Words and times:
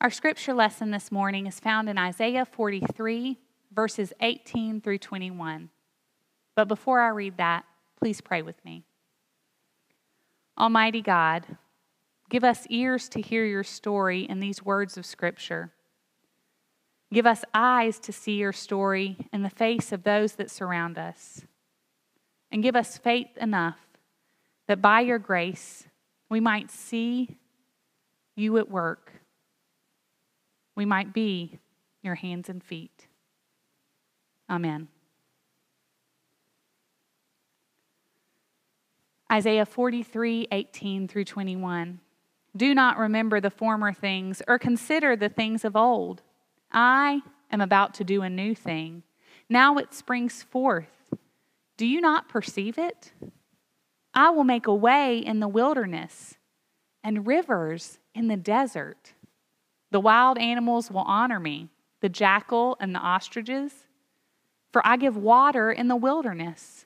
Our 0.00 0.10
scripture 0.10 0.54
lesson 0.54 0.92
this 0.92 1.10
morning 1.10 1.48
is 1.48 1.58
found 1.58 1.88
in 1.88 1.98
Isaiah 1.98 2.44
43, 2.44 3.36
verses 3.74 4.12
18 4.20 4.80
through 4.80 4.98
21. 4.98 5.70
But 6.54 6.68
before 6.68 7.00
I 7.00 7.08
read 7.08 7.38
that, 7.38 7.64
please 7.98 8.20
pray 8.20 8.40
with 8.40 8.64
me. 8.64 8.84
Almighty 10.56 11.02
God, 11.02 11.44
give 12.30 12.44
us 12.44 12.64
ears 12.70 13.08
to 13.08 13.20
hear 13.20 13.44
your 13.44 13.64
story 13.64 14.20
in 14.20 14.38
these 14.38 14.64
words 14.64 14.96
of 14.96 15.04
scripture. 15.04 15.72
Give 17.12 17.26
us 17.26 17.44
eyes 17.52 17.98
to 18.00 18.12
see 18.12 18.36
your 18.36 18.52
story 18.52 19.16
in 19.32 19.42
the 19.42 19.50
face 19.50 19.90
of 19.90 20.04
those 20.04 20.34
that 20.34 20.48
surround 20.48 20.96
us. 20.96 21.42
And 22.52 22.62
give 22.62 22.76
us 22.76 22.98
faith 22.98 23.36
enough 23.40 23.80
that 24.68 24.80
by 24.80 25.00
your 25.00 25.18
grace 25.18 25.88
we 26.28 26.38
might 26.38 26.70
see 26.70 27.36
you 28.36 28.58
at 28.58 28.70
work 28.70 29.18
we 30.78 30.84
might 30.84 31.12
be 31.12 31.58
your 32.02 32.14
hands 32.14 32.48
and 32.48 32.62
feet. 32.62 33.08
Amen. 34.48 34.86
Isaiah 39.30 39.66
43, 39.66 40.46
18 40.52 41.08
through 41.08 41.24
21. 41.24 41.98
Do 42.56 42.74
not 42.76 42.96
remember 42.96 43.40
the 43.40 43.50
former 43.50 43.92
things 43.92 44.40
or 44.46 44.56
consider 44.56 45.16
the 45.16 45.28
things 45.28 45.64
of 45.64 45.74
old. 45.74 46.22
I 46.70 47.22
am 47.50 47.60
about 47.60 47.92
to 47.94 48.04
do 48.04 48.22
a 48.22 48.30
new 48.30 48.54
thing. 48.54 49.02
Now 49.48 49.78
it 49.78 49.92
springs 49.92 50.44
forth. 50.44 51.12
Do 51.76 51.86
you 51.86 52.00
not 52.00 52.28
perceive 52.28 52.78
it? 52.78 53.10
I 54.14 54.30
will 54.30 54.44
make 54.44 54.68
a 54.68 54.74
way 54.74 55.18
in 55.18 55.40
the 55.40 55.48
wilderness 55.48 56.36
and 57.02 57.26
rivers 57.26 57.98
in 58.14 58.28
the 58.28 58.36
desert. 58.36 59.14
The 59.90 60.00
wild 60.00 60.38
animals 60.38 60.90
will 60.90 61.04
honor 61.06 61.40
me, 61.40 61.68
the 62.00 62.08
jackal 62.08 62.76
and 62.80 62.94
the 62.94 63.00
ostriches. 63.00 63.72
For 64.72 64.86
I 64.86 64.96
give 64.96 65.16
water 65.16 65.72
in 65.72 65.88
the 65.88 65.96
wilderness, 65.96 66.84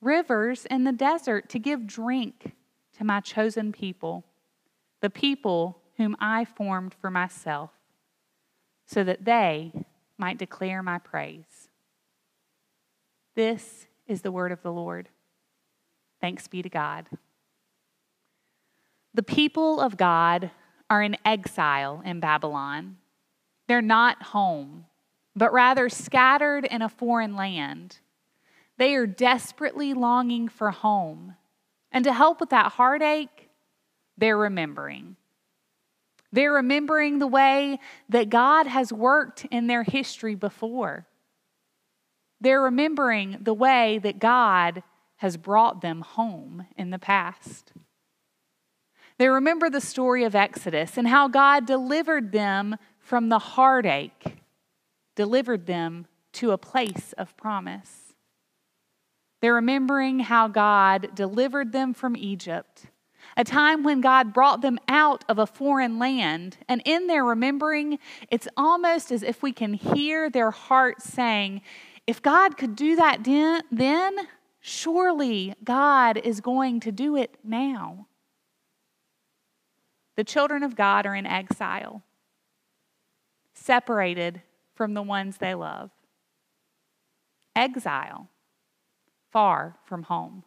rivers 0.00 0.66
in 0.66 0.84
the 0.84 0.92
desert 0.92 1.48
to 1.50 1.58
give 1.58 1.86
drink 1.86 2.52
to 2.98 3.04
my 3.04 3.20
chosen 3.20 3.72
people, 3.72 4.24
the 5.00 5.10
people 5.10 5.80
whom 5.96 6.14
I 6.20 6.44
formed 6.44 6.94
for 6.94 7.10
myself, 7.10 7.70
so 8.84 9.02
that 9.02 9.24
they 9.24 9.72
might 10.18 10.38
declare 10.38 10.82
my 10.82 10.98
praise. 10.98 11.68
This 13.34 13.86
is 14.06 14.22
the 14.22 14.32
word 14.32 14.52
of 14.52 14.62
the 14.62 14.72
Lord. 14.72 15.08
Thanks 16.20 16.48
be 16.48 16.62
to 16.62 16.68
God. 16.68 17.06
The 19.14 19.22
people 19.22 19.80
of 19.80 19.96
God 19.96 20.50
are 20.88 21.02
in 21.02 21.16
exile 21.24 22.02
in 22.04 22.20
Babylon. 22.20 22.96
They're 23.68 23.82
not 23.82 24.22
home, 24.22 24.86
but 25.34 25.52
rather 25.52 25.88
scattered 25.88 26.64
in 26.64 26.82
a 26.82 26.88
foreign 26.88 27.34
land. 27.34 27.98
They 28.78 28.94
are 28.94 29.06
desperately 29.06 29.94
longing 29.94 30.48
for 30.48 30.70
home. 30.70 31.34
And 31.90 32.04
to 32.04 32.12
help 32.12 32.40
with 32.40 32.50
that 32.50 32.72
heartache, 32.72 33.48
they're 34.18 34.36
remembering. 34.36 35.16
They're 36.32 36.52
remembering 36.52 37.18
the 37.18 37.26
way 37.26 37.78
that 38.08 38.28
God 38.28 38.66
has 38.66 38.92
worked 38.92 39.46
in 39.50 39.66
their 39.66 39.82
history 39.82 40.34
before. 40.34 41.06
They're 42.40 42.62
remembering 42.62 43.38
the 43.40 43.54
way 43.54 43.98
that 43.98 44.18
God 44.18 44.82
has 45.16 45.36
brought 45.36 45.80
them 45.80 46.02
home 46.02 46.66
in 46.76 46.90
the 46.90 46.98
past. 46.98 47.72
They 49.18 49.28
remember 49.28 49.70
the 49.70 49.80
story 49.80 50.24
of 50.24 50.34
Exodus 50.34 50.98
and 50.98 51.08
how 51.08 51.28
God 51.28 51.66
delivered 51.66 52.32
them 52.32 52.76
from 52.98 53.28
the 53.28 53.38
heartache, 53.38 54.38
delivered 55.14 55.66
them 55.66 56.06
to 56.34 56.50
a 56.50 56.58
place 56.58 57.14
of 57.16 57.36
promise. 57.36 58.14
They're 59.40 59.54
remembering 59.54 60.20
how 60.20 60.48
God 60.48 61.14
delivered 61.14 61.72
them 61.72 61.94
from 61.94 62.16
Egypt, 62.16 62.86
a 63.36 63.44
time 63.44 63.82
when 63.82 64.00
God 64.00 64.32
brought 64.32 64.60
them 64.60 64.78
out 64.88 65.24
of 65.28 65.38
a 65.38 65.46
foreign 65.46 65.98
land. 65.98 66.58
And 66.68 66.82
in 66.84 67.06
their 67.06 67.24
remembering, 67.24 67.98
it's 68.30 68.48
almost 68.56 69.10
as 69.10 69.22
if 69.22 69.42
we 69.42 69.52
can 69.52 69.74
hear 69.74 70.28
their 70.28 70.50
hearts 70.50 71.04
saying, 71.04 71.62
If 72.06 72.20
God 72.20 72.56
could 72.58 72.76
do 72.76 72.96
that 72.96 73.24
then, 73.70 74.16
surely 74.60 75.54
God 75.64 76.18
is 76.18 76.40
going 76.40 76.80
to 76.80 76.92
do 76.92 77.16
it 77.16 77.36
now. 77.42 78.06
The 80.16 80.24
children 80.24 80.62
of 80.62 80.74
God 80.74 81.04
are 81.04 81.14
in 81.14 81.26
exile, 81.26 82.02
separated 83.52 84.40
from 84.74 84.94
the 84.94 85.02
ones 85.02 85.36
they 85.36 85.54
love. 85.54 85.90
Exile, 87.54 88.28
far 89.30 89.76
from 89.84 90.04
home. 90.04 90.42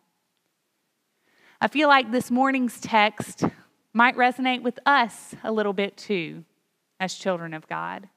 I 1.62 1.68
feel 1.68 1.88
like 1.88 2.12
this 2.12 2.32
morning's 2.32 2.82
text 2.82 3.44
might 3.94 4.16
resonate 4.16 4.64
with 4.64 4.80
us 4.86 5.36
a 5.44 5.52
little 5.52 5.74
bit 5.74 5.98
too, 5.98 6.46
as 7.00 7.14
children 7.14 7.54
of 7.54 7.68
God. 7.68 8.10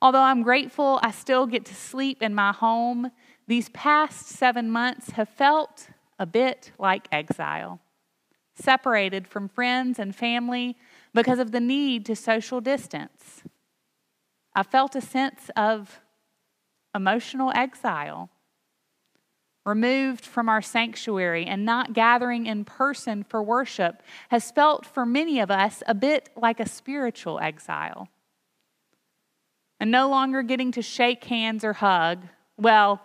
Although 0.00 0.22
I'm 0.22 0.42
grateful 0.42 1.00
I 1.02 1.10
still 1.10 1.46
get 1.46 1.64
to 1.66 1.74
sleep 1.74 2.22
in 2.22 2.34
my 2.34 2.52
home, 2.52 3.10
these 3.48 3.68
past 3.70 4.28
seven 4.28 4.70
months 4.70 5.10
have 5.10 5.28
felt 5.28 5.88
a 6.20 6.26
bit 6.26 6.70
like 6.78 7.08
exile 7.10 7.80
separated 8.62 9.26
from 9.26 9.48
friends 9.48 9.98
and 9.98 10.14
family 10.14 10.76
because 11.14 11.38
of 11.38 11.52
the 11.52 11.60
need 11.60 12.04
to 12.06 12.16
social 12.16 12.60
distance. 12.60 13.42
I 14.54 14.62
felt 14.62 14.94
a 14.96 15.00
sense 15.00 15.50
of 15.56 16.00
emotional 16.94 17.52
exile, 17.54 18.30
removed 19.64 20.24
from 20.24 20.48
our 20.48 20.62
sanctuary 20.62 21.44
and 21.44 21.64
not 21.64 21.92
gathering 21.92 22.46
in 22.46 22.64
person 22.64 23.22
for 23.22 23.42
worship 23.42 24.02
has 24.30 24.50
felt 24.50 24.86
for 24.86 25.04
many 25.04 25.40
of 25.40 25.50
us 25.50 25.82
a 25.86 25.94
bit 25.94 26.30
like 26.36 26.58
a 26.58 26.68
spiritual 26.68 27.38
exile. 27.38 28.08
And 29.78 29.90
no 29.90 30.08
longer 30.08 30.42
getting 30.42 30.72
to 30.72 30.82
shake 30.82 31.24
hands 31.24 31.62
or 31.62 31.74
hug. 31.74 32.26
Well, 32.56 33.00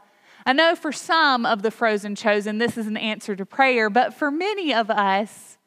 I 0.46 0.54
know 0.54 0.76
for 0.76 0.92
some 0.92 1.46
of 1.46 1.62
the 1.62 1.72
frozen 1.72 2.16
chosen, 2.16 2.58
this 2.58 2.78
is 2.78 2.88
an 2.88 2.98
answer 2.98 3.36
to 3.36 3.46
prayer, 3.46 3.90
but 3.90 4.14
for 4.14 4.30
many 4.30 4.74
of 4.74 4.90
us, 4.90 5.58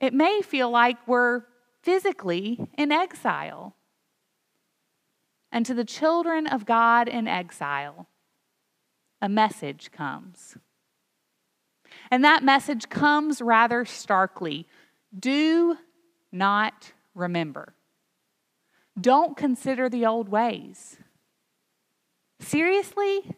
it 0.00 0.14
may 0.14 0.40
feel 0.42 0.70
like 0.70 0.96
we're 1.06 1.42
physically 1.82 2.68
in 2.76 2.90
exile. 2.90 3.74
And 5.52 5.66
to 5.66 5.74
the 5.74 5.84
children 5.84 6.46
of 6.46 6.66
God 6.66 7.08
in 7.08 7.26
exile, 7.26 8.08
a 9.20 9.28
message 9.28 9.90
comes. 9.90 10.56
And 12.10 12.24
that 12.24 12.42
message 12.42 12.88
comes 12.88 13.42
rather 13.42 13.84
starkly 13.84 14.66
do 15.18 15.78
not 16.30 16.92
remember. 17.14 17.74
Don't 19.00 19.36
consider 19.36 19.88
the 19.88 20.04
old 20.04 20.28
ways. 20.28 20.98
Seriously? 22.40 23.36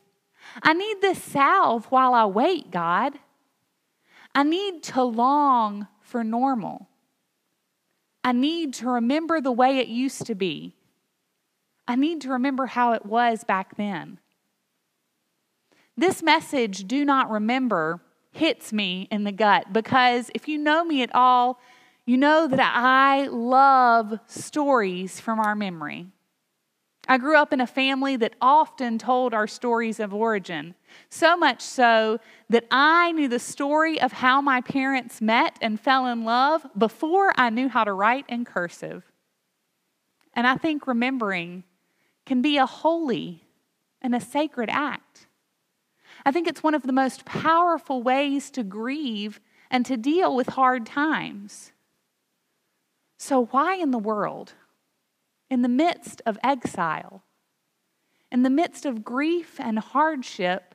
I 0.62 0.72
need 0.72 1.00
this 1.00 1.22
salve 1.22 1.86
while 1.86 2.14
I 2.14 2.24
wait, 2.26 2.70
God. 2.70 3.18
I 4.34 4.42
need 4.42 4.82
to 4.84 5.02
long 5.02 5.88
for 6.00 6.22
normal. 6.24 6.88
I 8.22 8.32
need 8.32 8.74
to 8.74 8.88
remember 8.88 9.40
the 9.40 9.52
way 9.52 9.78
it 9.78 9.88
used 9.88 10.26
to 10.26 10.34
be. 10.34 10.76
I 11.88 11.96
need 11.96 12.20
to 12.22 12.30
remember 12.30 12.66
how 12.66 12.92
it 12.92 13.04
was 13.04 13.44
back 13.44 13.76
then. 13.76 14.20
This 15.96 16.22
message, 16.22 16.86
do 16.86 17.04
not 17.04 17.30
remember, 17.30 18.00
hits 18.30 18.72
me 18.72 19.08
in 19.10 19.24
the 19.24 19.32
gut 19.32 19.72
because 19.72 20.30
if 20.34 20.48
you 20.48 20.58
know 20.58 20.84
me 20.84 21.02
at 21.02 21.14
all, 21.14 21.58
you 22.06 22.16
know 22.16 22.46
that 22.46 22.72
I 22.76 23.26
love 23.26 24.18
stories 24.26 25.20
from 25.20 25.40
our 25.40 25.54
memory. 25.54 26.06
I 27.10 27.18
grew 27.18 27.36
up 27.36 27.52
in 27.52 27.60
a 27.60 27.66
family 27.66 28.14
that 28.18 28.36
often 28.40 28.96
told 28.96 29.34
our 29.34 29.48
stories 29.48 29.98
of 29.98 30.14
origin, 30.14 30.76
so 31.08 31.36
much 31.36 31.60
so 31.60 32.20
that 32.48 32.66
I 32.70 33.10
knew 33.10 33.26
the 33.26 33.40
story 33.40 34.00
of 34.00 34.12
how 34.12 34.40
my 34.40 34.60
parents 34.60 35.20
met 35.20 35.58
and 35.60 35.80
fell 35.80 36.06
in 36.06 36.24
love 36.24 36.64
before 36.78 37.32
I 37.34 37.50
knew 37.50 37.68
how 37.68 37.82
to 37.82 37.92
write 37.92 38.26
in 38.28 38.44
cursive. 38.44 39.10
And 40.34 40.46
I 40.46 40.54
think 40.54 40.86
remembering 40.86 41.64
can 42.26 42.42
be 42.42 42.58
a 42.58 42.66
holy 42.66 43.42
and 44.00 44.14
a 44.14 44.20
sacred 44.20 44.70
act. 44.70 45.26
I 46.24 46.30
think 46.30 46.46
it's 46.46 46.62
one 46.62 46.74
of 46.74 46.84
the 46.84 46.92
most 46.92 47.24
powerful 47.24 48.04
ways 48.04 48.52
to 48.52 48.62
grieve 48.62 49.40
and 49.68 49.84
to 49.84 49.96
deal 49.96 50.36
with 50.36 50.50
hard 50.50 50.86
times. 50.86 51.72
So, 53.18 53.46
why 53.46 53.74
in 53.74 53.90
the 53.90 53.98
world 53.98 54.52
in 55.50 55.62
the 55.62 55.68
midst 55.68 56.22
of 56.24 56.38
exile, 56.44 57.24
in 58.30 58.42
the 58.42 58.50
midst 58.50 58.86
of 58.86 59.04
grief 59.04 59.58
and 59.58 59.78
hardship, 59.78 60.74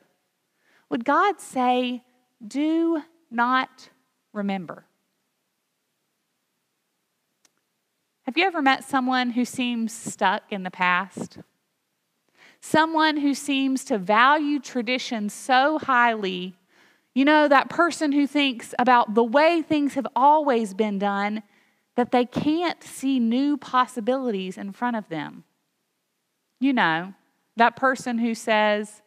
would 0.90 1.04
God 1.04 1.40
say, 1.40 2.04
Do 2.46 3.02
not 3.30 3.88
remember? 4.32 4.84
Have 8.24 8.36
you 8.36 8.44
ever 8.44 8.60
met 8.60 8.84
someone 8.84 9.30
who 9.30 9.44
seems 9.44 9.92
stuck 9.92 10.52
in 10.52 10.64
the 10.64 10.70
past? 10.70 11.38
Someone 12.60 13.18
who 13.18 13.34
seems 13.34 13.84
to 13.84 13.98
value 13.98 14.58
tradition 14.58 15.28
so 15.28 15.78
highly. 15.78 16.56
You 17.14 17.24
know, 17.24 17.46
that 17.48 17.70
person 17.70 18.12
who 18.12 18.26
thinks 18.26 18.74
about 18.78 19.14
the 19.14 19.24
way 19.24 19.62
things 19.62 19.94
have 19.94 20.08
always 20.16 20.74
been 20.74 20.98
done 20.98 21.44
that 21.96 22.12
they 22.12 22.24
can't 22.24 22.82
see 22.82 23.18
new 23.18 23.56
possibilities 23.56 24.56
in 24.56 24.72
front 24.72 24.96
of 24.96 25.08
them. 25.08 25.44
You 26.60 26.72
know, 26.72 27.14
that 27.56 27.76
person 27.76 28.18
who 28.18 28.34
says, 28.34 29.02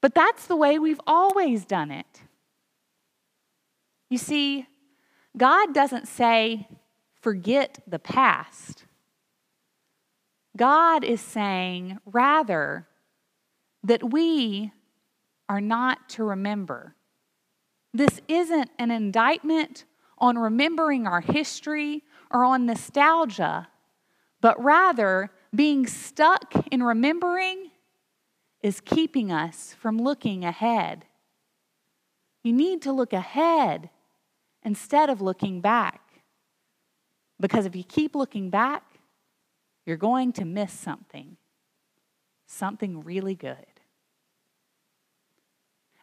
but 0.00 0.14
that's 0.14 0.46
the 0.46 0.56
way 0.56 0.78
we've 0.78 1.00
always 1.06 1.64
done 1.64 1.90
it. 1.90 2.22
You 4.08 4.18
see, 4.18 4.66
God 5.36 5.72
doesn't 5.72 6.08
say, 6.08 6.66
forget 7.20 7.78
the 7.86 7.98
past. 7.98 8.84
God 10.56 11.04
is 11.04 11.20
saying, 11.20 11.98
rather, 12.04 12.88
that 13.84 14.10
we 14.10 14.72
are 15.48 15.60
not 15.60 16.08
to 16.10 16.24
remember. 16.24 16.96
This 17.94 18.20
isn't 18.26 18.70
an 18.78 18.90
indictment 18.90 19.84
on 20.20 20.38
remembering 20.38 21.06
our 21.06 21.20
history 21.20 22.04
or 22.30 22.44
on 22.44 22.66
nostalgia, 22.66 23.68
but 24.40 24.62
rather 24.62 25.30
being 25.54 25.86
stuck 25.86 26.54
in 26.70 26.82
remembering 26.82 27.70
is 28.62 28.80
keeping 28.80 29.32
us 29.32 29.74
from 29.78 29.98
looking 29.98 30.44
ahead. 30.44 31.06
You 32.42 32.52
need 32.52 32.82
to 32.82 32.92
look 32.92 33.12
ahead 33.12 33.90
instead 34.62 35.10
of 35.10 35.20
looking 35.20 35.60
back. 35.60 36.00
Because 37.38 37.64
if 37.64 37.74
you 37.74 37.84
keep 37.84 38.14
looking 38.14 38.50
back, 38.50 38.84
you're 39.86 39.96
going 39.96 40.32
to 40.34 40.44
miss 40.44 40.72
something, 40.72 41.36
something 42.46 43.02
really 43.02 43.34
good. 43.34 43.69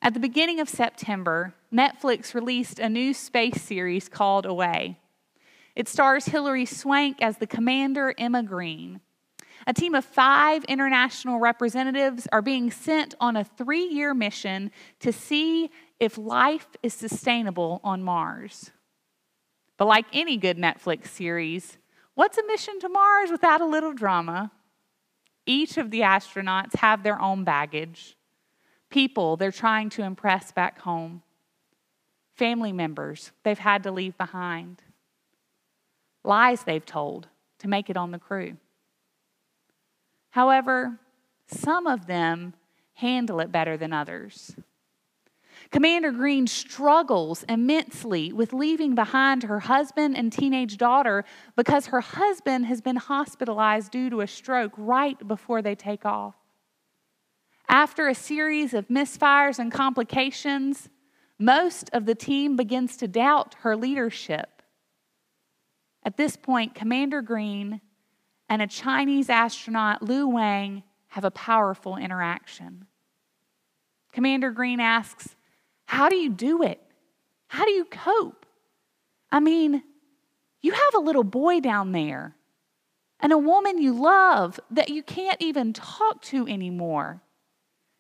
At 0.07 0.13
the 0.13 0.21
beginning 0.21 0.62
of 0.62 0.69
September, 0.69 1.54
Netflix 1.69 2.33
released 2.33 2.80
a 2.80 2.88
new 2.88 3.13
space 3.13 3.62
series 3.62 4.07
called 4.07 4.45
Away. 4.45 5.01
It 5.75 5.89
stars 5.89 6.27
Hilary 6.27 6.63
Swank 6.63 7.21
as 7.21 7.39
the 7.39 7.45
commander, 7.45 8.15
Emma 8.18 8.42
Green. 8.42 9.01
A 9.68 9.74
team 9.74 9.94
of 9.94 10.06
five 10.06 10.63
international 10.63 11.39
representatives 11.39 12.25
are 12.31 12.42
being 12.42 12.71
sent 12.71 13.15
on 13.19 13.36
a 13.36 13.44
three 13.44 13.83
year 13.83 14.13
mission 14.13 14.71
to 15.01 15.12
see 15.12 15.71
if 16.00 16.18
life 16.18 16.68
is 16.81 16.94
sustainable 16.94 17.81
on 17.83 18.01
Mars. 18.01 18.71
But 19.75 19.89
like 19.89 20.06
any 20.13 20.38
good 20.38 20.57
Netflix 20.57 21.07
series, 21.07 21.77
what's 22.15 22.38
a 22.38 22.48
mission 22.48 22.80
to 22.80 22.88
Mars 22.88 23.30
without 23.30 23.60
a 23.60 23.65
little 23.65 23.92
drama? 23.92 24.53
Each 25.45 25.75
of 25.75 25.92
the 25.92 26.00
astronauts 26.00 26.77
have 26.77 27.03
their 27.03 27.21
own 27.21 27.44
baggage, 27.44 28.16
people 28.89 29.38
they're 29.38 29.51
trying 29.51 29.89
to 29.92 30.04
impress 30.04 30.51
back 30.51 30.80
home, 30.80 31.22
family 32.36 32.72
members 32.72 33.31
they've 33.44 33.60
had 33.60 33.84
to 33.84 33.92
leave 33.92 34.18
behind, 34.18 34.81
lies 36.24 36.63
they've 36.63 36.86
told 36.86 37.28
to 37.60 37.68
make 37.68 37.89
it 37.89 37.98
on 37.98 38.12
the 38.12 38.19
crew. 38.19 38.57
However, 40.30 41.00
some 41.48 41.88
of 41.88 42.06
them 42.06 42.54
handle 42.94 43.39
it 43.39 43.51
better 43.51 43.78
than 43.78 43.94
others. 43.94 44.56
Commander 45.72 46.12
Green 46.12 46.48
struggles 46.48 47.44
immensely 47.50 48.31
with 48.31 48.54
leaving 48.54 48.95
behind 48.95 49.44
her 49.44 49.60
husband 49.60 50.16
and 50.16 50.31
teenage 50.31 50.78
daughter 50.78 51.25
because 51.56 51.88
her 51.88 52.01
husband 52.01 52.66
has 52.68 52.80
been 52.80 52.95
hospitalized 52.95 53.92
due 53.92 54.10
to 54.10 54.22
a 54.22 54.28
stroke 54.28 54.72
right 54.78 55.28
before 55.28 55.62
they 55.62 55.75
take 55.75 56.06
off. 56.06 56.36
After 57.69 58.07
a 58.07 58.15
series 58.15 58.73
of 58.73 58.87
misfires 58.87 59.59
and 59.59 59.71
complications, 59.71 60.89
most 61.37 61.89
of 61.93 62.05
the 62.05 62.15
team 62.15 62.55
begins 62.55 62.97
to 62.97 63.07
doubt 63.07 63.55
her 63.59 63.75
leadership. 63.75 64.61
At 66.03 66.17
this 66.17 66.37
point, 66.37 66.73
Commander 66.73 67.21
Green 67.21 67.81
and 68.47 68.61
a 68.61 68.67
Chinese 68.67 69.29
astronaut, 69.29 70.01
Lu 70.01 70.27
Wang, 70.27 70.83
have 71.09 71.25
a 71.25 71.31
powerful 71.31 71.97
interaction. 71.97 72.85
Commander 74.13 74.51
Green 74.51 74.79
asks, 74.79 75.35
How 75.85 76.07
do 76.07 76.15
you 76.15 76.29
do 76.29 76.63
it? 76.63 76.81
How 77.47 77.65
do 77.65 77.71
you 77.71 77.85
cope? 77.85 78.45
I 79.31 79.39
mean, 79.41 79.83
you 80.61 80.71
have 80.71 80.95
a 80.95 80.99
little 80.99 81.23
boy 81.23 81.59
down 81.59 81.91
there 81.91 82.35
and 83.19 83.33
a 83.33 83.37
woman 83.37 83.81
you 83.81 83.93
love 83.93 84.59
that 84.71 84.89
you 84.89 85.03
can't 85.03 85.41
even 85.41 85.73
talk 85.73 86.21
to 86.23 86.47
anymore, 86.47 87.21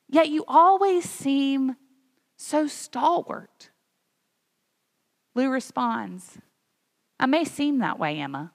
yet 0.09 0.29
you 0.29 0.43
always 0.47 1.09
seem 1.09 1.75
so 2.35 2.67
stalwart. 2.67 3.69
Lu 5.35 5.49
responds, 5.49 6.37
I 7.19 7.25
may 7.25 7.43
seem 7.43 7.79
that 7.79 7.99
way, 7.99 8.19
Emma. 8.19 8.51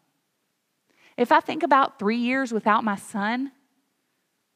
If 1.17 1.31
I 1.31 1.41
think 1.41 1.63
about 1.63 1.99
three 1.99 2.17
years 2.17 2.53
without 2.53 2.85
my 2.85 2.97
son, 2.97 3.53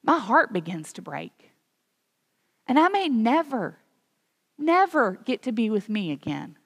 my 0.03 0.19
heart 0.19 0.53
begins 0.53 0.93
to 0.95 1.03
break. 1.03 1.53
And 2.67 2.79
I 2.79 2.89
may 2.89 3.09
never, 3.09 3.79
never 4.59 5.19
get 5.25 5.43
to 5.43 5.53
be 5.53 5.71
with 5.71 5.89
me 5.89 6.13
again. 6.13 6.57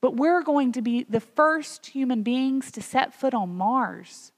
But 0.00 0.16
we're 0.16 0.42
going 0.42 0.72
to 0.72 0.82
be 0.82 1.04
the 1.04 1.20
first 1.20 1.86
human 1.86 2.22
beings 2.22 2.70
to 2.72 2.82
set 2.82 3.14
foot 3.14 3.34
on 3.34 3.56
Mars. 3.56 4.32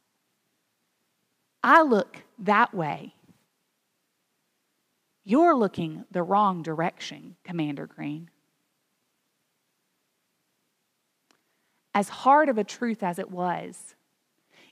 I 1.62 1.82
look 1.82 2.22
that 2.38 2.72
way. 2.72 3.14
You're 5.28 5.54
looking 5.54 6.06
the 6.10 6.22
wrong 6.22 6.62
direction, 6.62 7.36
Commander 7.44 7.86
Green. 7.86 8.30
as 11.98 12.08
hard 12.08 12.48
of 12.48 12.56
a 12.56 12.62
truth 12.62 13.02
as 13.02 13.18
it 13.18 13.28
was. 13.28 13.96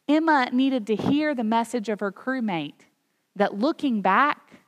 Emma 0.07 0.49
needed 0.53 0.87
to 0.87 0.95
hear 0.95 1.35
the 1.35 1.43
message 1.43 1.89
of 1.89 1.99
her 1.99 2.13
crewmate 2.13 2.87
that 3.35 3.59
looking 3.59 4.01
back 4.01 4.61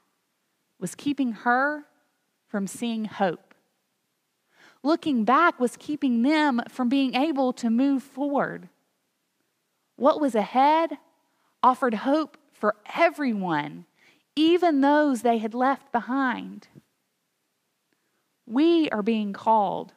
was 0.80 0.96
keeping 0.96 1.30
her 1.30 1.84
from 2.48 2.66
seeing 2.66 3.04
hope. 3.04 3.54
Looking 4.82 5.24
back 5.24 5.60
was 5.60 5.76
keeping 5.76 6.22
them 6.22 6.60
from 6.68 6.88
being 6.88 7.14
able 7.14 7.52
to 7.52 7.70
move 7.70 8.02
forward. 8.02 8.68
What 9.94 10.20
was 10.20 10.34
ahead 10.34 10.98
offered 11.62 11.94
hope 11.94 12.36
for 12.52 12.74
everyone, 12.96 13.86
even 14.38 14.80
those 14.80 15.22
they 15.22 15.38
had 15.38 15.52
left 15.52 15.90
behind. 15.90 16.68
We 18.46 18.88
are 18.90 19.02
being 19.02 19.32
called 19.32 19.92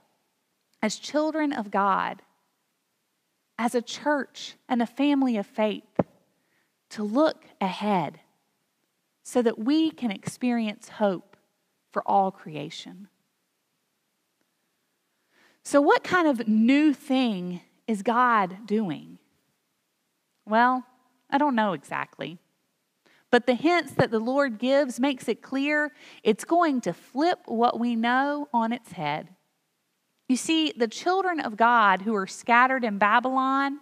as 0.81 0.95
children 0.95 1.53
of 1.53 1.69
God 1.69 2.24
as 3.60 3.75
a 3.75 3.83
church 3.83 4.55
and 4.67 4.81
a 4.81 4.88
family 4.88 5.38
of 5.38 5.45
faith 5.45 5.83
to 6.89 7.03
look 7.03 7.45
ahead 7.62 8.19
so 9.24 9.43
that 9.43 9.60
we 9.60 9.91
can 9.91 10.10
experience 10.10 10.89
hope 10.89 11.38
for 11.91 12.01
all 12.07 12.31
creation. 12.31 13.10
So, 15.63 15.79
what 15.79 16.03
kind 16.03 16.27
of 16.27 16.48
new 16.48 16.93
thing 16.93 17.62
is 17.88 18.01
God 18.01 18.65
doing? 18.65 19.19
Well, 20.48 20.83
I 21.29 21.38
don't 21.38 21.55
know 21.55 21.74
exactly. 21.74 22.39
But 23.31 23.45
the 23.45 23.55
hints 23.55 23.93
that 23.93 24.11
the 24.11 24.19
Lord 24.19 24.59
gives 24.59 25.00
makes 25.00 25.27
it 25.27 25.41
clear 25.41 25.93
it's 26.21 26.43
going 26.43 26.81
to 26.81 26.93
flip 26.93 27.39
what 27.45 27.79
we 27.79 27.95
know 27.95 28.50
on 28.53 28.73
its 28.73 28.91
head. 28.91 29.29
You 30.27 30.35
see, 30.35 30.73
the 30.75 30.88
children 30.88 31.39
of 31.39 31.57
God 31.57 32.03
who 32.03 32.13
are 32.15 32.27
scattered 32.27 32.83
in 32.83 32.97
Babylon 32.97 33.79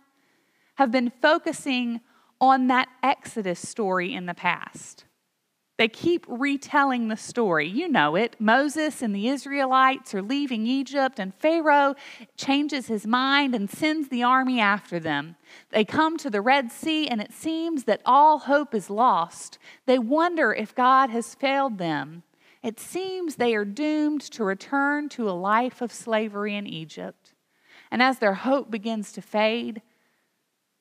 have 0.76 0.92
been 0.92 1.12
focusing 1.22 2.02
on 2.40 2.68
that 2.68 2.88
Exodus 3.04 3.60
story 3.60 4.14
in 4.14 4.26
the 4.28 4.34
past. 4.34 5.06
They 5.80 5.88
keep 5.88 6.26
retelling 6.28 7.08
the 7.08 7.16
story. 7.16 7.66
You 7.66 7.88
know 7.88 8.18
it. 8.18 8.36
Moses 8.38 9.02
and 9.02 9.16
the 9.16 9.30
Israelites 9.30 10.14
are 10.14 10.22
leaving 10.22 10.68
Egypt, 10.68 11.20
and 11.20 11.34
Pharaoh 11.34 11.96
changes 12.36 12.88
his 12.88 13.08
mind 13.08 13.56
and 13.56 13.70
sends 13.70 14.10
the 14.10 14.22
army 14.22 14.60
after 14.60 15.00
them. 15.00 15.38
They 15.70 15.86
come 15.86 16.18
to 16.18 16.30
the 16.30 16.42
Red 16.42 16.70
Sea, 16.70 17.08
and 17.08 17.22
it 17.22 17.32
seems 17.32 17.86
that 17.86 18.02
all 18.06 18.40
hope 18.40 18.76
is 18.76 18.90
lost. 18.90 19.58
They 19.86 19.98
wonder 19.98 20.54
if 20.54 20.76
God 20.76 21.12
has 21.12 21.34
failed 21.34 21.78
them 21.78 22.24
it 22.62 22.78
seems 22.78 23.36
they 23.38 23.56
are 23.56 23.64
doomed 23.64 24.20
to 24.34 24.44
return 24.44 25.08
to 25.10 25.30
a 25.30 25.32
life 25.32 25.82
of 25.82 25.94
slavery 25.94 26.56
in 26.58 26.68
Egypt. 26.68 27.34
And 27.90 28.04
as 28.04 28.20
their 28.20 28.34
hope 28.34 28.70
begins 28.70 29.14
to 29.14 29.22
fade, 29.22 29.82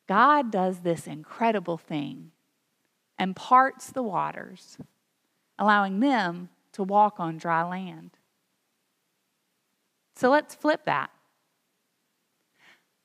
God 0.09 0.51
does 0.51 0.81
this 0.81 1.07
incredible 1.07 1.79
thing 1.79 2.33
and 3.19 3.35
parts 3.35 3.91
the 3.91 4.03
waters, 4.03 4.79
allowing 5.59 6.01
them 6.01 6.49
to 6.73 6.83
walk 6.83 7.19
on 7.19 7.39
dry 7.39 7.63
land. 7.63 8.11
So 10.15 10.31
let's 10.31 10.55
flip 10.55 10.85
that. 10.87 11.11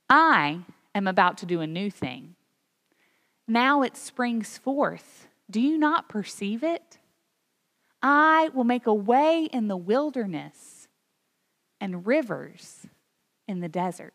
I 0.09 0.59
am 0.93 1.07
about 1.07 1.37
to 1.39 1.45
do 1.45 1.61
a 1.61 1.67
new 1.67 1.89
thing. 1.89 2.35
Now 3.47 3.81
it 3.81 3.97
springs 3.97 4.57
forth. 4.57 5.27
Do 5.49 5.59
you 5.59 5.77
not 5.77 6.09
perceive 6.09 6.63
it? 6.63 6.99
I 8.01 8.49
will 8.53 8.63
make 8.63 8.85
a 8.85 8.93
way 8.93 9.47
in 9.51 9.67
the 9.67 9.77
wilderness 9.77 10.87
and 11.79 12.05
rivers 12.05 12.87
in 13.47 13.59
the 13.59 13.69
desert. 13.69 14.13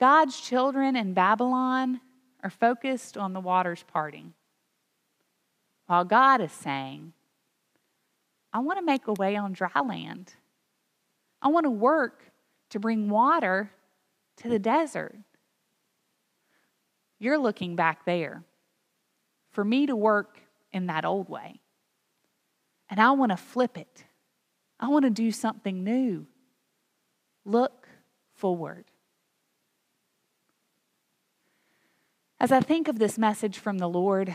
God's 0.00 0.40
children 0.40 0.96
in 0.96 1.14
Babylon 1.14 2.00
are 2.44 2.50
focused 2.50 3.16
on 3.16 3.32
the 3.32 3.40
waters 3.40 3.84
parting, 3.90 4.34
while 5.86 6.04
God 6.04 6.42
is 6.42 6.52
saying, 6.52 7.14
I 8.52 8.60
want 8.60 8.78
to 8.78 8.84
make 8.84 9.08
a 9.08 9.14
way 9.14 9.34
on 9.34 9.52
dry 9.54 9.80
land. 9.84 10.34
I 11.42 11.48
want 11.48 11.64
to 11.64 11.70
work 11.70 12.30
to 12.70 12.78
bring 12.78 13.08
water 13.08 13.70
to 14.36 14.48
the 14.48 14.58
desert. 14.58 15.16
You're 17.18 17.38
looking 17.38 17.76
back 17.76 18.04
there 18.04 18.44
for 19.50 19.64
me 19.64 19.86
to 19.86 19.96
work 19.96 20.38
in 20.72 20.86
that 20.86 21.04
old 21.04 21.28
way. 21.28 21.60
And 22.90 23.00
I 23.00 23.12
want 23.12 23.30
to 23.30 23.36
flip 23.36 23.78
it. 23.78 24.04
I 24.78 24.88
want 24.88 25.04
to 25.04 25.10
do 25.10 25.32
something 25.32 25.82
new. 25.82 26.26
Look 27.44 27.88
forward. 28.34 28.84
As 32.40 32.50
I 32.52 32.60
think 32.60 32.88
of 32.88 32.98
this 32.98 33.16
message 33.16 33.58
from 33.58 33.78
the 33.78 33.88
Lord, 33.88 34.34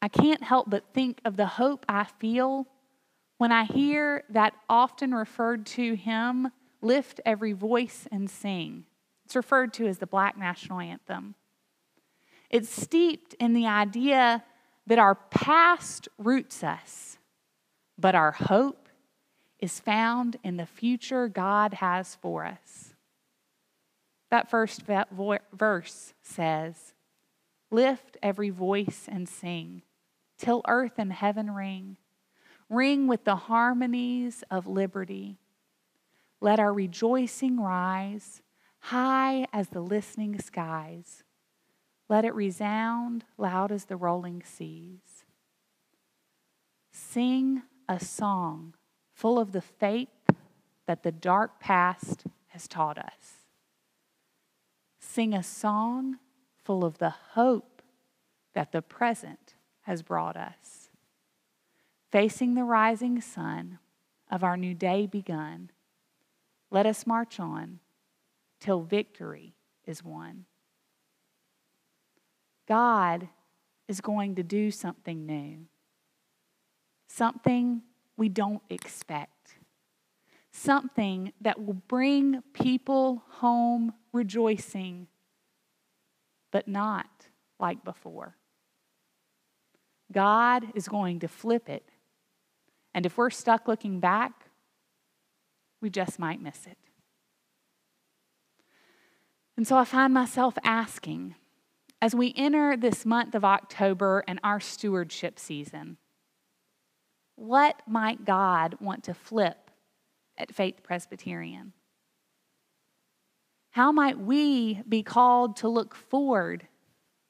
I 0.00 0.08
can't 0.08 0.42
help 0.42 0.70
but 0.70 0.94
think 0.94 1.20
of 1.24 1.36
the 1.36 1.46
hope 1.46 1.84
I 1.88 2.04
feel 2.04 2.66
when 3.38 3.52
I 3.52 3.64
hear 3.64 4.24
that 4.30 4.54
often 4.68 5.14
referred 5.14 5.66
to 5.66 5.94
hymn, 5.94 6.50
Lift 6.80 7.20
Every 7.26 7.52
Voice 7.52 8.06
and 8.10 8.30
Sing. 8.30 8.84
It's 9.24 9.36
referred 9.36 9.72
to 9.74 9.86
as 9.86 9.98
the 9.98 10.06
Black 10.06 10.38
National 10.38 10.80
Anthem. 10.80 11.34
It's 12.48 12.70
steeped 12.70 13.34
in 13.34 13.52
the 13.54 13.66
idea 13.66 14.44
that 14.86 14.98
our 15.00 15.16
past 15.16 16.08
roots 16.16 16.62
us, 16.62 17.18
but 17.98 18.14
our 18.14 18.30
hope 18.30 18.88
is 19.58 19.80
found 19.80 20.36
in 20.44 20.56
the 20.56 20.66
future 20.66 21.28
God 21.28 21.74
has 21.74 22.14
for 22.14 22.44
us. 22.44 22.94
That 24.30 24.48
first 24.48 24.82
verse 25.52 26.14
says, 26.22 26.94
Lift 27.70 28.16
every 28.22 28.50
voice 28.50 29.06
and 29.08 29.28
sing, 29.28 29.82
till 30.38 30.62
earth 30.68 30.94
and 30.98 31.12
heaven 31.12 31.50
ring. 31.50 31.96
Ring 32.68 33.06
with 33.06 33.24
the 33.24 33.36
harmonies 33.36 34.44
of 34.50 34.66
liberty. 34.66 35.38
Let 36.40 36.60
our 36.60 36.72
rejoicing 36.72 37.60
rise 37.60 38.42
high 38.78 39.46
as 39.52 39.68
the 39.68 39.80
listening 39.80 40.38
skies. 40.38 41.24
Let 42.08 42.24
it 42.24 42.34
resound 42.34 43.24
loud 43.36 43.72
as 43.72 43.86
the 43.86 43.96
rolling 43.96 44.42
seas. 44.44 45.24
Sing 46.92 47.62
a 47.88 47.98
song 47.98 48.74
full 49.12 49.38
of 49.38 49.52
the 49.52 49.60
faith 49.60 50.08
that 50.86 51.02
the 51.02 51.12
dark 51.12 51.58
past 51.58 52.24
has 52.48 52.68
taught 52.68 52.98
us. 52.98 53.44
Sing 55.00 55.34
a 55.34 55.42
song 55.42 56.18
full 56.66 56.84
of 56.84 56.98
the 56.98 57.14
hope 57.34 57.80
that 58.52 58.72
the 58.72 58.82
present 58.82 59.54
has 59.82 60.02
brought 60.02 60.36
us. 60.36 60.90
Facing 62.10 62.54
the 62.54 62.64
rising 62.64 63.20
sun 63.20 63.78
of 64.28 64.42
our 64.42 64.56
new 64.56 64.74
day 64.74 65.06
begun, 65.06 65.70
let 66.72 66.84
us 66.84 67.06
march 67.06 67.38
on 67.38 67.78
till 68.58 68.80
victory 68.80 69.54
is 69.86 70.02
won. 70.02 70.44
God 72.66 73.28
is 73.86 74.00
going 74.00 74.34
to 74.34 74.42
do 74.42 74.72
something 74.72 75.24
new, 75.24 75.66
something 77.06 77.82
we 78.16 78.28
don't 78.28 78.62
expect, 78.70 79.54
something 80.50 81.32
that 81.40 81.64
will 81.64 81.80
bring 81.86 82.42
people 82.54 83.22
home 83.28 83.92
rejoicing, 84.12 85.06
but 86.56 86.66
not 86.66 87.26
like 87.60 87.84
before. 87.84 88.34
God 90.10 90.64
is 90.74 90.88
going 90.88 91.20
to 91.20 91.28
flip 91.28 91.68
it. 91.68 91.90
And 92.94 93.04
if 93.04 93.18
we're 93.18 93.28
stuck 93.28 93.68
looking 93.68 94.00
back, 94.00 94.32
we 95.82 95.90
just 95.90 96.18
might 96.18 96.40
miss 96.40 96.66
it. 96.66 96.78
And 99.58 99.68
so 99.68 99.76
I 99.76 99.84
find 99.84 100.14
myself 100.14 100.56
asking, 100.64 101.34
as 102.00 102.14
we 102.14 102.32
enter 102.38 102.74
this 102.74 103.04
month 103.04 103.34
of 103.34 103.44
October 103.44 104.24
and 104.26 104.40
our 104.42 104.58
stewardship 104.58 105.38
season, 105.38 105.98
what 107.34 107.82
might 107.86 108.24
God 108.24 108.76
want 108.80 109.04
to 109.04 109.12
flip 109.12 109.70
at 110.38 110.54
Faith 110.54 110.82
Presbyterian? 110.82 111.74
How 113.76 113.92
might 113.92 114.18
we 114.18 114.80
be 114.88 115.02
called 115.02 115.56
to 115.56 115.68
look 115.68 115.94
forward 115.94 116.66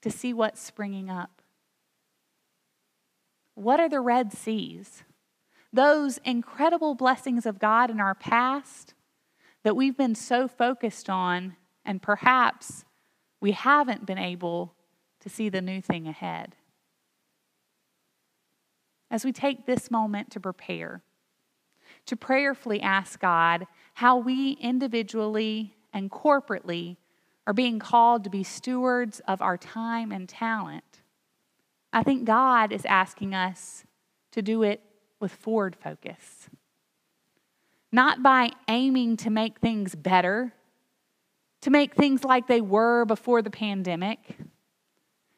to 0.02 0.12
see 0.12 0.32
what's 0.32 0.62
springing 0.62 1.10
up? 1.10 1.42
What 3.56 3.80
are 3.80 3.88
the 3.88 3.98
Red 3.98 4.32
Seas? 4.32 5.02
Those 5.72 6.18
incredible 6.18 6.94
blessings 6.94 7.46
of 7.46 7.58
God 7.58 7.90
in 7.90 7.98
our 7.98 8.14
past 8.14 8.94
that 9.64 9.74
we've 9.74 9.96
been 9.96 10.14
so 10.14 10.46
focused 10.46 11.10
on, 11.10 11.56
and 11.84 12.00
perhaps 12.00 12.84
we 13.40 13.50
haven't 13.50 14.06
been 14.06 14.16
able 14.16 14.72
to 15.22 15.28
see 15.28 15.48
the 15.48 15.60
new 15.60 15.80
thing 15.80 16.06
ahead. 16.06 16.54
As 19.10 19.24
we 19.24 19.32
take 19.32 19.66
this 19.66 19.90
moment 19.90 20.30
to 20.30 20.38
prepare, 20.38 21.02
to 22.06 22.14
prayerfully 22.14 22.80
ask 22.80 23.18
God 23.18 23.66
how 23.94 24.16
we 24.16 24.52
individually 24.60 25.75
and 25.96 26.10
corporately 26.10 26.96
are 27.46 27.54
being 27.54 27.78
called 27.78 28.22
to 28.24 28.30
be 28.30 28.44
stewards 28.44 29.20
of 29.26 29.40
our 29.40 29.56
time 29.56 30.12
and 30.12 30.28
talent, 30.28 30.84
I 31.92 32.02
think 32.02 32.24
God 32.24 32.70
is 32.70 32.84
asking 32.84 33.34
us 33.34 33.84
to 34.32 34.42
do 34.42 34.62
it 34.62 34.82
with 35.18 35.32
forward 35.32 35.74
focus. 35.74 36.50
Not 37.90 38.22
by 38.22 38.50
aiming 38.68 39.16
to 39.18 39.30
make 39.30 39.58
things 39.58 39.94
better 39.94 40.52
to 41.62 41.70
make 41.70 41.94
things 41.94 42.22
like 42.22 42.46
they 42.46 42.60
were 42.60 43.04
before 43.04 43.42
the 43.42 43.50
pandemic, 43.50 44.36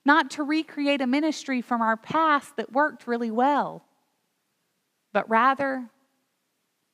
not 0.05 0.31
to 0.33 0.43
recreate 0.43 1.01
a 1.01 1.07
ministry 1.07 1.63
from 1.63 1.81
our 1.81 1.97
past 1.97 2.57
that 2.57 2.71
worked 2.71 3.07
really 3.07 3.31
well, 3.31 3.83
but 5.13 5.31
rather 5.31 5.89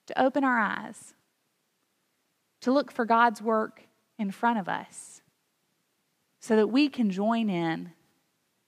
to 0.07 0.23
open 0.23 0.45
our 0.45 0.57
eyes, 0.57 1.15
to 2.65 2.73
look 2.73 2.91
for 2.91 3.05
God's 3.05 3.43
work 3.43 3.83
in 4.19 4.31
front 4.31 4.59
of 4.59 4.71
us 4.71 5.21
so 6.41 6.57
that 6.57 6.69
we 6.69 6.89
can 6.89 7.11
join 7.11 7.51
in 7.51 7.93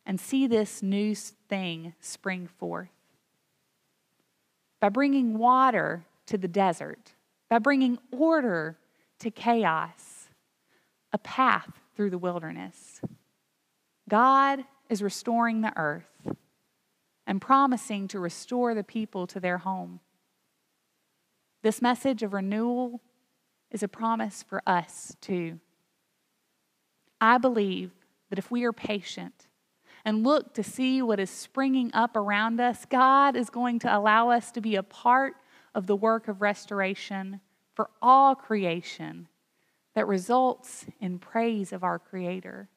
and 0.05 0.21
see 0.21 0.47
this 0.47 0.83
new 0.83 1.15
thing 1.15 1.95
spring 1.99 2.47
forth. 2.47 2.91
By 4.81 4.91
bringing 4.91 5.38
water 5.38 6.05
to 6.26 6.37
the 6.37 6.47
desert, 6.47 7.15
by 7.49 7.59
bringing 7.59 7.99
order 8.11 8.76
to 9.21 9.31
chaos, 9.31 10.29
a 11.11 11.19
path 11.19 11.81
through 11.95 12.11
the 12.11 12.19
wilderness. 12.19 13.00
God 14.11 14.62
is 14.91 15.03
restoring 15.03 15.62
the 15.62 15.73
earth 15.75 16.37
and 17.26 17.41
promising 17.41 18.09
to 18.09 18.21
restore 18.21 18.75
the 18.75 18.85
people 18.85 19.26
to 19.29 19.41
their 19.41 19.57
home. 19.57 20.00
This 21.62 21.81
message 21.81 22.23
of 22.23 22.35
renewal 22.35 23.00
is 23.70 23.82
a 23.82 23.88
promise 23.88 24.42
for 24.42 24.62
us 24.66 25.16
too. 25.20 25.58
I 27.20 27.38
believe 27.38 27.92
that 28.30 28.38
if 28.38 28.50
we 28.50 28.64
are 28.64 28.73
patient 28.73 29.46
and 30.04 30.25
look 30.25 30.54
to 30.54 30.62
see 30.62 31.02
what 31.02 31.20
is 31.20 31.30
springing 31.30 31.90
up 31.92 32.16
around 32.16 32.61
us, 32.61 32.85
God 32.85 33.37
is 33.37 33.50
going 33.50 33.78
to 33.80 33.96
allow 33.96 34.30
us 34.30 34.52
to 34.52 34.61
be 34.61 34.76
a 34.76 34.82
part 34.82 35.35
of 35.75 35.87
the 35.87 35.96
work 35.96 36.28
of 36.28 36.40
restoration 36.40 37.40
for 37.75 37.90
all 38.00 38.35
creation 38.35 39.28
that 39.94 40.06
results 40.06 40.87
in 41.00 41.18
praise 41.18 41.73
of 41.73 41.82
our 41.82 41.99
Creator. 41.99 42.68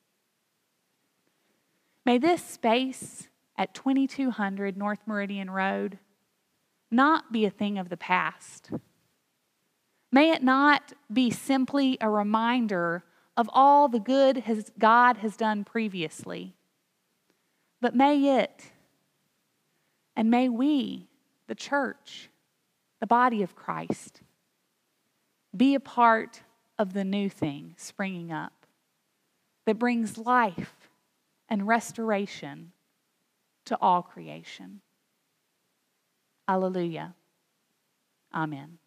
May 2.05 2.17
this 2.17 2.43
space 2.43 3.27
at 3.57 3.73
2200 3.73 4.77
North 4.77 4.99
Meridian 5.05 5.51
Road 5.51 5.99
not 6.89 7.31
be 7.31 7.45
a 7.45 7.49
thing 7.49 7.77
of 7.77 7.89
the 7.89 7.97
past. 7.97 8.71
May 10.11 10.31
it 10.31 10.43
not 10.43 10.93
be 11.11 11.29
simply 11.29 11.97
a 12.01 12.09
reminder 12.09 13.03
of 13.37 13.49
all 13.53 13.87
the 13.87 13.99
good 13.99 14.37
has, 14.37 14.71
God 14.77 15.17
has 15.17 15.37
done 15.37 15.63
previously, 15.63 16.55
but 17.79 17.95
may 17.95 18.39
it 18.39 18.71
and 20.15 20.29
may 20.29 20.49
we, 20.49 21.07
the 21.47 21.55
church, 21.55 22.29
the 22.99 23.07
body 23.07 23.43
of 23.43 23.55
Christ, 23.55 24.21
be 25.55 25.75
a 25.75 25.79
part 25.79 26.41
of 26.77 26.93
the 26.93 27.03
new 27.03 27.29
thing 27.29 27.75
springing 27.77 28.31
up 28.31 28.65
that 29.65 29.79
brings 29.79 30.17
life 30.17 30.89
and 31.47 31.67
restoration 31.67 32.71
to 33.65 33.77
all 33.79 34.01
creation. 34.01 34.81
Alleluia. 36.47 37.13
Amen. 38.33 38.79